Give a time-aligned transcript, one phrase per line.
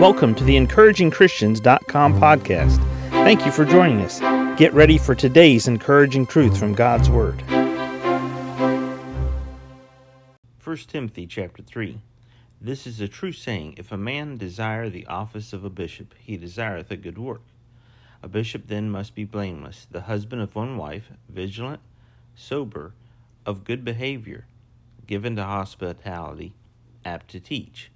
[0.00, 2.78] Welcome to the encouragingchristians.com podcast.
[3.10, 4.18] Thank you for joining us.
[4.58, 7.40] Get ready for today's encouraging truth from God's Word.
[10.62, 12.00] 1 Timothy chapter 3.
[12.60, 16.36] This is a true saying If a man desire the office of a bishop, he
[16.36, 17.42] desireth a good work.
[18.20, 21.80] A bishop then must be blameless, the husband of one wife, vigilant,
[22.34, 22.94] sober,
[23.46, 24.46] of good behavior,
[25.06, 26.52] given to hospitality,
[27.04, 27.92] apt to teach,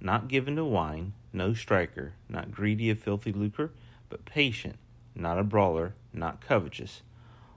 [0.00, 3.72] not given to wine, no striker, not greedy of filthy lucre,
[4.08, 4.76] but patient,
[5.14, 7.02] not a brawler, not covetous,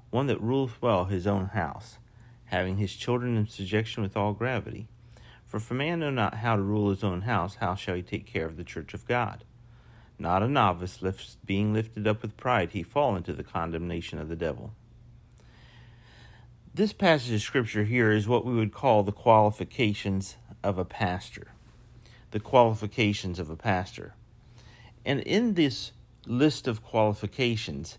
[0.09, 1.97] one that ruleth well his own house,
[2.45, 4.87] having his children in subjection with all gravity.
[5.45, 8.01] For if a man know not how to rule his own house, how shall he
[8.01, 9.43] take care of the church of God?
[10.19, 10.99] Not a novice,
[11.45, 14.73] being lifted up with pride, he fall into the condemnation of the devil.
[16.75, 21.49] This passage of scripture here is what we would call the qualifications of a pastor.
[22.33, 24.13] The qualifications of a pastor.
[25.05, 25.91] And in this
[26.25, 27.97] list of qualifications,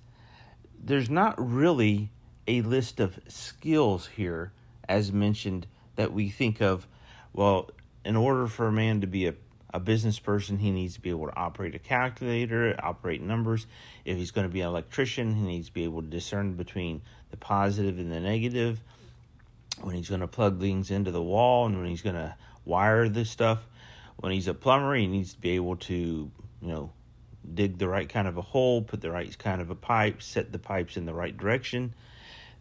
[0.78, 2.10] there's not really
[2.46, 4.52] a list of skills here,
[4.88, 6.86] as mentioned, that we think of.
[7.32, 7.70] Well,
[8.04, 9.34] in order for a man to be a
[9.74, 13.66] a business person, he needs to be able to operate a calculator, operate numbers.
[14.04, 17.02] If he's going to be an electrician, he needs to be able to discern between
[17.32, 18.78] the positive and the negative.
[19.80, 23.08] When he's going to plug things into the wall and when he's going to wire
[23.08, 23.66] this stuff.
[24.16, 26.92] When he's a plumber, he needs to be able to, you know,
[27.52, 30.52] dig the right kind of a hole, put the right kind of a pipe, set
[30.52, 31.94] the pipes in the right direction.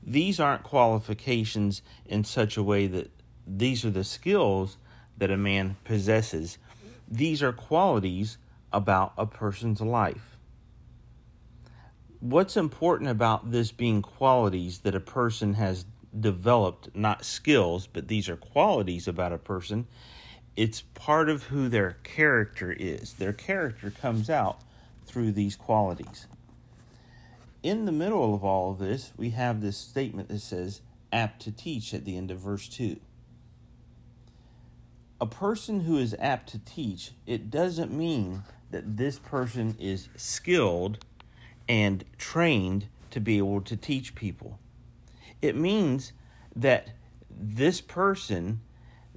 [0.05, 3.11] These aren't qualifications in such a way that
[3.47, 4.77] these are the skills
[5.17, 6.57] that a man possesses
[7.07, 8.37] these are qualities
[8.71, 10.37] about a person's life.
[12.19, 15.85] What's important about this being qualities that a person has
[16.17, 19.87] developed, not skills, but these are qualities about a person,
[20.55, 23.13] it's part of who their character is.
[23.13, 24.59] Their character comes out
[25.05, 26.27] through these qualities.
[27.61, 30.81] In the middle of all of this, we have this statement that says,
[31.11, 32.99] apt to teach at the end of verse 2
[35.23, 40.97] a person who is apt to teach, it doesn't mean that this person is skilled
[41.69, 44.59] and trained to be able to teach people.
[45.41, 46.11] It means
[46.53, 46.89] that
[47.29, 48.59] this person,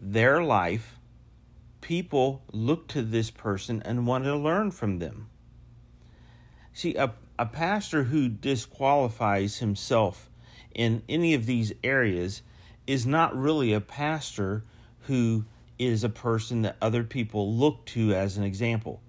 [0.01, 0.96] their life,
[1.81, 5.29] people look to this person and want to learn from them.
[6.73, 10.29] See, a, a pastor who disqualifies himself
[10.75, 12.43] in any of these areas
[12.87, 14.65] is not really a pastor
[15.03, 15.45] who
[15.79, 19.01] is a person that other people look to as an example.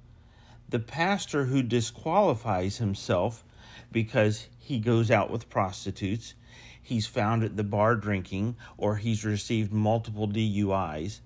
[0.70, 3.44] The pastor who disqualifies himself
[3.92, 6.34] because he goes out with prostitutes,
[6.82, 11.20] he's found at the bar drinking, or he's received multiple DUIs,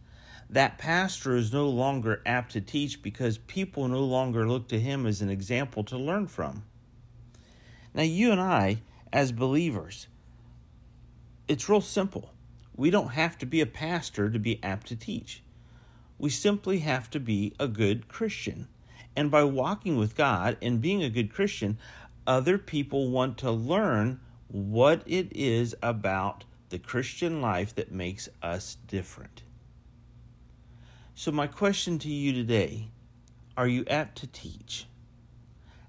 [0.52, 5.06] that pastor is no longer apt to teach because people no longer look to him
[5.06, 6.64] as an example to learn from.
[7.94, 8.82] Now, you and I,
[9.14, 10.08] as believers,
[11.48, 12.34] it's real simple.
[12.76, 15.42] We don't have to be a pastor to be apt to teach.
[16.18, 18.68] We simply have to be a good Christian.
[19.16, 21.78] And by walking with God and being a good Christian,
[22.28, 24.20] other people want to learn
[24.50, 29.44] what it is about the Christian life that makes us different.
[31.22, 32.88] So, my question to you today
[33.56, 34.88] are you apt to teach?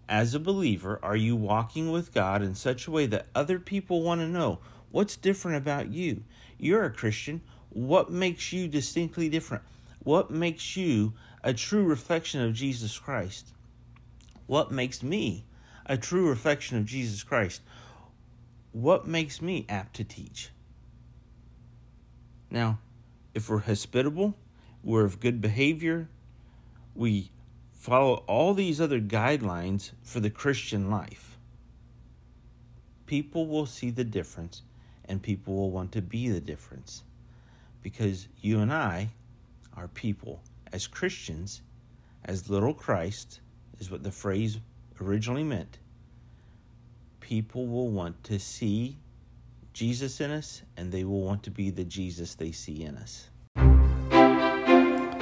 [0.06, 4.02] As a believer, are you walking with God in such a way that other people
[4.02, 4.58] want to know
[4.90, 6.24] what's different about you?
[6.58, 7.40] You're a Christian.
[7.70, 9.62] What makes you distinctly different?
[10.00, 13.54] What makes you a true reflection of Jesus Christ?
[14.46, 15.46] What makes me
[15.86, 17.62] a true reflection of Jesus Christ?
[18.72, 20.50] What makes me apt to teach?
[22.50, 22.80] Now,
[23.32, 24.34] if we're hospitable,
[24.82, 26.08] we're of good behavior,
[26.94, 27.30] we
[27.72, 31.36] follow all these other guidelines for the Christian life,
[33.06, 34.62] people will see the difference
[35.04, 37.02] and people will want to be the difference.
[37.82, 39.10] Because you and I
[39.76, 40.40] are people.
[40.72, 41.62] As Christians,
[42.24, 43.40] as little Christ,
[43.80, 44.58] is what the phrase
[45.00, 45.78] originally meant.
[47.20, 48.96] People will want to see
[49.72, 53.28] Jesus in us, and they will want to be the Jesus they see in us.